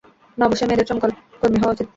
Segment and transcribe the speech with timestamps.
[0.37, 1.11] না, অবশ্যই মেয়েদের চমকল
[1.41, 1.87] কর্মী হওয়া উচিত।